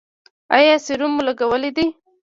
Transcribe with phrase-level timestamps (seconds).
[0.55, 1.85] ایا سیروم مو لګولی دی؟